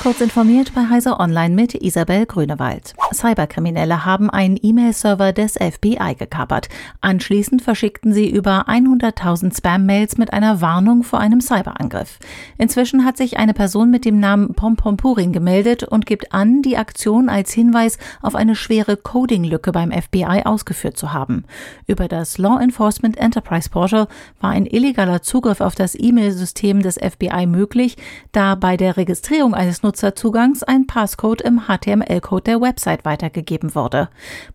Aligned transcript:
Kurz 0.00 0.20
informiert 0.20 0.74
bei 0.76 0.88
Heise 0.88 1.18
Online 1.18 1.52
mit 1.52 1.74
Isabel 1.74 2.24
Grünewald. 2.24 2.94
Cyberkriminelle 3.12 4.04
haben 4.04 4.30
einen 4.30 4.56
E-Mail-Server 4.62 5.32
des 5.32 5.54
FBI 5.54 6.14
gekapert. 6.16 6.68
Anschließend 7.00 7.62
verschickten 7.62 8.12
sie 8.12 8.30
über 8.30 8.68
100.000 8.68 9.56
Spam-Mails 9.56 10.16
mit 10.16 10.32
einer 10.32 10.60
Warnung 10.60 11.02
vor 11.02 11.18
einem 11.18 11.40
Cyberangriff. 11.40 12.20
Inzwischen 12.58 13.04
hat 13.04 13.16
sich 13.16 13.38
eine 13.38 13.54
Person 13.54 13.90
mit 13.90 14.04
dem 14.04 14.20
Namen 14.20 14.54
Pompompurin 14.54 15.32
gemeldet 15.32 15.82
und 15.82 16.06
gibt 16.06 16.32
an, 16.32 16.62
die 16.62 16.76
Aktion 16.76 17.28
als 17.28 17.52
Hinweis 17.52 17.98
auf 18.22 18.36
eine 18.36 18.54
schwere 18.54 18.96
Coding-Lücke 18.96 19.72
beim 19.72 19.90
FBI 19.90 20.42
ausgeführt 20.44 20.96
zu 20.96 21.12
haben. 21.12 21.44
Über 21.88 22.06
das 22.06 22.38
Law 22.38 22.60
Enforcement 22.60 23.16
Enterprise 23.16 23.68
Portal 23.68 24.06
war 24.40 24.50
ein 24.50 24.64
illegaler 24.64 25.22
Zugriff 25.22 25.60
auf 25.60 25.74
das 25.74 25.96
E-Mail-System 25.98 26.82
des 26.82 26.98
FBI 26.98 27.46
möglich, 27.46 27.96
da 28.30 28.54
bei 28.54 28.76
der 28.76 28.96
Registrierung 28.96 29.54
eines 29.54 29.82
Nutzerzugangs 29.88 30.62
ein 30.64 30.86
Passcode 30.86 31.40
im 31.40 31.62
HTML-Code 31.66 32.42
der 32.42 32.60
Website 32.60 33.06
weitergegeben 33.06 33.74
wurde. 33.74 34.10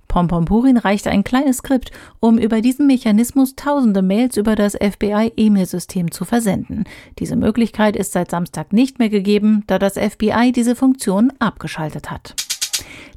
Pompompurin 0.08 0.78
reichte 0.78 1.10
ein 1.10 1.24
kleines 1.24 1.58
Skript, 1.58 1.90
um 2.20 2.38
über 2.38 2.62
diesen 2.62 2.86
Mechanismus 2.86 3.56
tausende 3.56 4.04
Mails 4.04 4.38
über 4.38 4.56
das 4.56 4.76
FBI-E-Mail-System 4.76 6.12
zu 6.12 6.24
versenden. 6.24 6.84
Diese 7.18 7.36
Möglichkeit 7.36 7.96
ist 7.96 8.12
seit 8.12 8.30
Samstag 8.30 8.74
nicht 8.74 9.00
mehr 9.00 9.10
gegeben, 9.10 9.64
da 9.66 9.80
das 9.80 9.94
FBI 9.94 10.52
diese 10.52 10.76
Funktion 10.76 11.34
abgeschaltet 11.40 12.12
hat. 12.12 12.36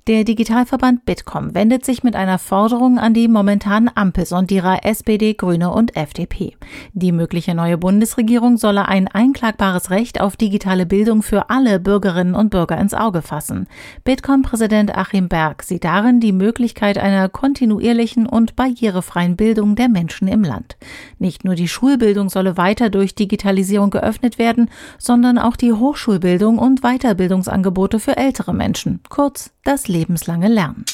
Der 0.06 0.23
Digitalverband 0.23 1.05
Bitkom 1.05 1.52
wendet 1.56 1.84
sich 1.84 2.05
mit 2.05 2.14
einer 2.14 2.38
Forderung 2.38 3.01
an 3.01 3.12
die 3.12 3.27
momentanen 3.27 3.91
Ampelsondierer 3.92 4.84
SPD, 4.84 5.34
Grüne 5.34 5.73
und 5.73 5.97
FDP. 5.97 6.56
Die 6.92 7.10
mögliche 7.10 7.56
neue 7.56 7.77
Bundesregierung 7.77 8.56
solle 8.56 8.87
ein 8.87 9.09
einklagbares 9.09 9.91
Recht 9.91 10.20
auf 10.20 10.37
digitale 10.37 10.87
Bildung 10.87 11.23
für 11.23 11.50
alle 11.50 11.80
Bürgerinnen 11.80 12.37
und 12.37 12.50
Bürger 12.50 12.78
ins 12.78 12.95
Auge 12.95 13.20
fassen. 13.20 13.66
Bitkom-Präsident 14.05 14.97
Achim 14.97 15.27
Berg 15.28 15.64
sieht 15.64 15.83
darin 15.83 16.20
die 16.20 16.33
Möglichkeit 16.33 16.98
einer 16.98 17.28
kontinuierlichen 17.28 18.27
und 18.27 18.55
barrierefreien 18.55 19.34
Bildung 19.34 19.75
der 19.75 19.89
Menschen 19.89 20.28
im 20.28 20.45
Land. 20.45 20.77
Nicht 21.19 21.45
nur 21.45 21.56
die 21.56 21.67
Schulbildung 21.67 22.28
solle 22.28 22.56
weiter 22.56 22.91
durch 22.91 23.17
Digitalisierung 23.17 23.91
geöffnet 23.91 24.39
werden, 24.39 24.70
sondern 24.98 25.36
auch 25.36 25.56
die 25.56 25.73
Hochschulbildung 25.73 26.58
und 26.58 26.83
Weiterbildungsangebote 26.83 27.98
für 27.98 28.17
ältere 28.17 28.55
Menschen. 28.55 29.00
Kurz 29.08 29.50
das 29.67 29.89
lebenslange 29.89 30.48
Lernen. 30.48 30.84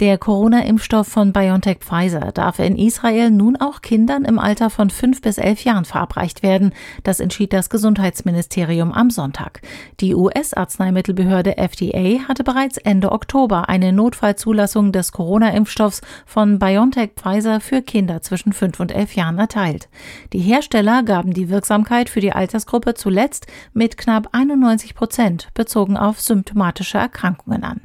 Der 0.00 0.16
Corona-Impfstoff 0.16 1.06
von 1.08 1.34
BioNTech 1.34 1.80
Pfizer 1.80 2.32
darf 2.32 2.58
in 2.58 2.78
Israel 2.78 3.30
nun 3.30 3.56
auch 3.56 3.82
Kindern 3.82 4.24
im 4.24 4.38
Alter 4.38 4.70
von 4.70 4.88
fünf 4.88 5.20
bis 5.20 5.36
elf 5.36 5.62
Jahren 5.64 5.84
verabreicht 5.84 6.42
werden. 6.42 6.72
Das 7.02 7.20
entschied 7.20 7.52
das 7.52 7.68
Gesundheitsministerium 7.68 8.92
am 8.92 9.10
Sonntag. 9.10 9.60
Die 10.00 10.14
US-Arzneimittelbehörde 10.14 11.58
FDA 11.58 12.26
hatte 12.26 12.44
bereits 12.44 12.78
Ende 12.78 13.12
Oktober 13.12 13.68
eine 13.68 13.92
Notfallzulassung 13.92 14.90
des 14.90 15.12
Corona-Impfstoffs 15.12 16.00
von 16.24 16.58
BioNTech 16.58 17.10
Pfizer 17.16 17.60
für 17.60 17.82
Kinder 17.82 18.22
zwischen 18.22 18.54
fünf 18.54 18.80
und 18.80 18.92
elf 18.92 19.14
Jahren 19.16 19.36
erteilt. 19.36 19.90
Die 20.32 20.40
Hersteller 20.40 21.02
gaben 21.02 21.34
die 21.34 21.50
Wirksamkeit 21.50 22.08
für 22.08 22.20
die 22.20 22.32
Altersgruppe 22.32 22.94
zuletzt 22.94 23.48
mit 23.74 23.98
knapp 23.98 24.28
91 24.32 24.94
Prozent 24.94 25.48
bezogen 25.52 25.98
auf 25.98 26.22
symptomatische 26.22 26.96
Erkrankungen 26.96 27.64
an. 27.64 27.82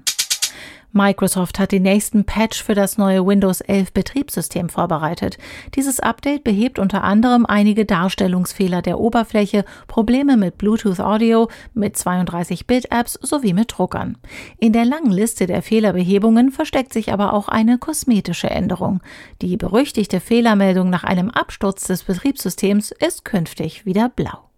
Microsoft 0.96 1.60
hat 1.60 1.74
den 1.74 1.84
nächsten 1.84 2.24
Patch 2.24 2.64
für 2.64 2.74
das 2.74 2.98
neue 2.98 3.28
Windows 3.28 3.60
11 3.60 3.92
Betriebssystem 3.92 4.70
vorbereitet. 4.70 5.38
Dieses 5.76 6.00
Update 6.00 6.46
behebt 6.46 6.80
unter 6.80 7.04
anderem 7.04 7.46
einige 7.46 7.84
Darstellungsfehler 7.86 8.82
der 8.82 8.98
Oberfläche, 8.98 9.66
Probleme 9.88 10.38
mit 10.38 10.58
Bluetooth 10.58 11.02
Audio, 11.02 11.50
mit 11.74 11.98
32-Bit-Apps 11.98 13.20
sowie 13.22 13.52
mit 13.52 13.78
Druckern. 13.78 14.18
In 14.58 14.72
der 14.72 14.86
langen 14.86 15.12
Liste 15.12 15.48
der 15.48 15.62
Fehlerbehebungen 15.62 16.52
versteckt 16.52 16.94
sich 16.94 17.12
aber 17.12 17.34
auch 17.34 17.50
eine 17.50 17.78
kosmetische 17.78 18.50
Änderung. 18.50 19.02
Die 19.42 19.58
berüchtigte 19.58 20.22
Fehlermeldung 20.22 20.90
nach 20.90 21.04
einem 21.04 21.30
Absturz 21.30 21.88
des 21.88 22.04
Betriebssystems 22.04 22.92
ist 22.92 23.26
künftig 23.26 23.86
wieder 23.86 24.08
blau. 24.08 24.50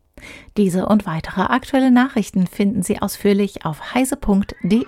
Diese 0.56 0.86
und 0.86 1.08
weitere 1.08 1.42
aktuelle 1.42 1.90
Nachrichten 1.90 2.46
finden 2.46 2.84
Sie 2.84 3.02
ausführlich 3.02 3.66
auf 3.66 3.96
heise.de. 3.96 4.86